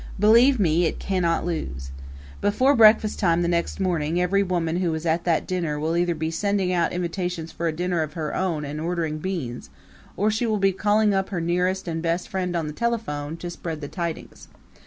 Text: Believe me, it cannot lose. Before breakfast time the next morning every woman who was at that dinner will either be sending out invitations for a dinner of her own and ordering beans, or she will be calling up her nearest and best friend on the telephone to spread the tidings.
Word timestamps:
Believe 0.19 0.59
me, 0.59 0.85
it 0.87 0.97
cannot 0.97 1.45
lose. 1.45 1.91
Before 2.41 2.75
breakfast 2.75 3.19
time 3.19 3.43
the 3.43 3.47
next 3.47 3.79
morning 3.79 4.19
every 4.19 4.41
woman 4.41 4.77
who 4.77 4.91
was 4.91 5.05
at 5.05 5.25
that 5.25 5.45
dinner 5.45 5.79
will 5.79 5.95
either 5.95 6.15
be 6.15 6.31
sending 6.31 6.73
out 6.73 6.91
invitations 6.91 7.51
for 7.51 7.67
a 7.67 7.71
dinner 7.71 8.01
of 8.01 8.13
her 8.13 8.35
own 8.35 8.65
and 8.65 8.81
ordering 8.81 9.19
beans, 9.19 9.69
or 10.17 10.31
she 10.31 10.47
will 10.47 10.57
be 10.57 10.71
calling 10.71 11.13
up 11.13 11.29
her 11.29 11.39
nearest 11.39 11.87
and 11.87 12.01
best 12.01 12.29
friend 12.29 12.55
on 12.55 12.65
the 12.65 12.73
telephone 12.73 13.37
to 13.37 13.51
spread 13.51 13.79
the 13.79 13.87
tidings. 13.87 14.47